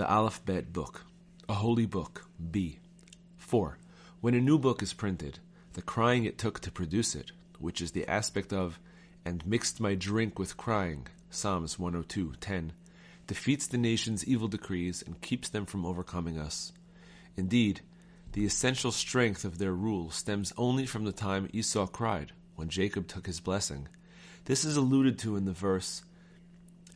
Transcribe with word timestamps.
the 0.00 0.10
Aleph 0.10 0.42
Bet 0.46 0.72
book, 0.72 1.04
a 1.46 1.52
holy 1.52 1.84
book, 1.84 2.24
B. 2.50 2.78
4. 3.36 3.76
When 4.22 4.32
a 4.32 4.40
new 4.40 4.58
book 4.58 4.80
is 4.82 4.94
printed, 4.94 5.40
the 5.74 5.82
crying 5.82 6.24
it 6.24 6.38
took 6.38 6.58
to 6.60 6.72
produce 6.72 7.14
it, 7.14 7.32
which 7.58 7.82
is 7.82 7.92
the 7.92 8.08
aspect 8.08 8.50
of, 8.50 8.80
and 9.26 9.46
mixed 9.46 9.78
my 9.78 9.94
drink 9.94 10.38
with 10.38 10.56
crying, 10.56 11.06
Psalms 11.28 11.78
102, 11.78 12.32
10, 12.40 12.72
defeats 13.26 13.66
the 13.66 13.76
nation's 13.76 14.24
evil 14.24 14.48
decrees 14.48 15.02
and 15.06 15.20
keeps 15.20 15.50
them 15.50 15.66
from 15.66 15.84
overcoming 15.84 16.38
us. 16.38 16.72
Indeed, 17.36 17.82
the 18.32 18.46
essential 18.46 18.92
strength 18.92 19.44
of 19.44 19.58
their 19.58 19.74
rule 19.74 20.10
stems 20.10 20.54
only 20.56 20.86
from 20.86 21.04
the 21.04 21.12
time 21.12 21.50
Esau 21.52 21.86
cried, 21.86 22.32
when 22.56 22.70
Jacob 22.70 23.06
took 23.06 23.26
his 23.26 23.40
blessing. 23.40 23.86
This 24.46 24.64
is 24.64 24.78
alluded 24.78 25.18
to 25.18 25.36
in 25.36 25.44
the 25.44 25.52
verse, 25.52 26.04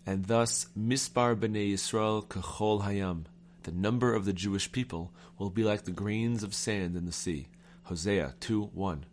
and 0.06 0.26
thus 0.26 0.66
Mispar 0.78 1.34
b'nei 1.34 1.72
Yisrael 1.72 2.26
kechol 2.26 2.82
hayam, 2.82 3.24
the 3.62 3.72
number 3.72 4.14
of 4.14 4.24
the 4.24 4.32
Jewish 4.32 4.70
people 4.70 5.12
will 5.38 5.50
be 5.50 5.64
like 5.64 5.84
the 5.84 5.90
grains 5.90 6.42
of 6.42 6.54
sand 6.54 6.96
in 6.96 7.06
the 7.06 7.12
sea. 7.12 7.48
Hosea 7.84 8.34
2 8.40 8.70
1. 8.74 9.06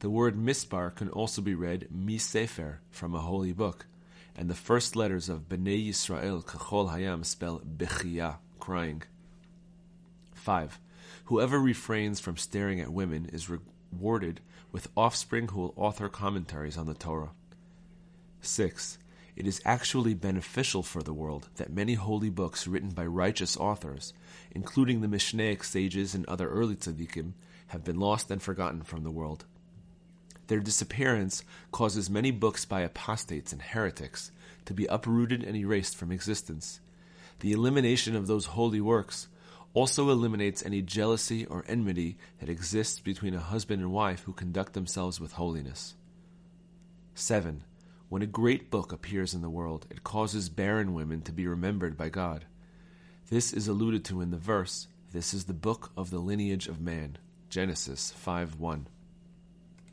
The 0.00 0.10
word 0.10 0.36
mispar 0.36 0.94
can 0.94 1.08
also 1.08 1.40
be 1.40 1.54
read 1.54 1.88
misefer 1.94 2.78
from 2.90 3.14
a 3.14 3.20
holy 3.20 3.52
book, 3.52 3.86
and 4.36 4.50
the 4.50 4.54
first 4.54 4.96
letters 4.96 5.28
of 5.28 5.48
Bnei 5.48 5.88
Yisrael 5.88 6.44
kechol 6.44 6.90
hayam 6.90 7.24
spell 7.24 7.60
bechiyah, 7.60 8.38
crying. 8.58 9.02
5. 10.34 10.80
Whoever 11.26 11.60
refrains 11.60 12.18
from 12.18 12.36
staring 12.36 12.80
at 12.80 12.92
women 12.92 13.30
is 13.32 13.48
rewarded 13.48 14.40
with 14.72 14.88
offspring 14.96 15.48
who 15.48 15.60
will 15.60 15.74
author 15.76 16.08
commentaries 16.08 16.76
on 16.76 16.86
the 16.86 16.94
Torah. 16.94 17.30
6. 18.40 18.98
It 19.34 19.46
is 19.46 19.62
actually 19.64 20.14
beneficial 20.14 20.82
for 20.82 21.02
the 21.02 21.14
world 21.14 21.48
that 21.56 21.72
many 21.72 21.94
holy 21.94 22.28
books 22.28 22.66
written 22.66 22.90
by 22.90 23.06
righteous 23.06 23.56
authors, 23.56 24.12
including 24.50 25.00
the 25.00 25.08
Mishnaic 25.08 25.64
sages 25.64 26.14
and 26.14 26.26
other 26.26 26.48
early 26.48 26.76
tzaddikim, 26.76 27.32
have 27.68 27.82
been 27.82 27.98
lost 27.98 28.30
and 28.30 28.42
forgotten 28.42 28.82
from 28.82 29.04
the 29.04 29.10
world. 29.10 29.46
Their 30.48 30.60
disappearance 30.60 31.44
causes 31.70 32.10
many 32.10 32.30
books 32.30 32.66
by 32.66 32.82
apostates 32.82 33.52
and 33.52 33.62
heretics 33.62 34.30
to 34.66 34.74
be 34.74 34.84
uprooted 34.86 35.42
and 35.42 35.56
erased 35.56 35.96
from 35.96 36.12
existence. 36.12 36.80
The 37.40 37.52
elimination 37.52 38.14
of 38.14 38.26
those 38.26 38.46
holy 38.46 38.80
works 38.80 39.28
also 39.72 40.10
eliminates 40.10 40.62
any 40.62 40.82
jealousy 40.82 41.46
or 41.46 41.64
enmity 41.66 42.18
that 42.40 42.50
exists 42.50 43.00
between 43.00 43.34
a 43.34 43.40
husband 43.40 43.80
and 43.80 43.92
wife 43.92 44.24
who 44.24 44.34
conduct 44.34 44.74
themselves 44.74 45.18
with 45.18 45.32
holiness. 45.32 45.94
7. 47.14 47.64
When 48.12 48.20
a 48.20 48.26
great 48.26 48.70
book 48.70 48.92
appears 48.92 49.32
in 49.32 49.40
the 49.40 49.48
world, 49.48 49.86
it 49.88 50.04
causes 50.04 50.50
barren 50.50 50.92
women 50.92 51.22
to 51.22 51.32
be 51.32 51.46
remembered 51.46 51.96
by 51.96 52.10
God. 52.10 52.44
This 53.30 53.54
is 53.54 53.68
alluded 53.68 54.04
to 54.04 54.20
in 54.20 54.30
the 54.30 54.36
verse, 54.36 54.86
This 55.12 55.32
is 55.32 55.44
the 55.44 55.54
book 55.54 55.92
of 55.96 56.10
the 56.10 56.18
lineage 56.18 56.68
of 56.68 56.78
man. 56.78 57.16
Genesis 57.48 58.12
5 58.14 58.60
1. 58.60 58.86